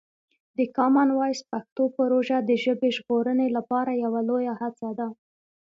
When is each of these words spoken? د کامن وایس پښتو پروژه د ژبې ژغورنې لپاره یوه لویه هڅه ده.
د 0.57 0.59
کامن 0.77 1.09
وایس 1.19 1.39
پښتو 1.51 1.83
پروژه 1.97 2.37
د 2.41 2.51
ژبې 2.63 2.89
ژغورنې 2.97 3.47
لپاره 3.57 3.91
یوه 4.03 4.21
لویه 4.29 4.53
هڅه 4.61 4.89
ده. 4.99 5.07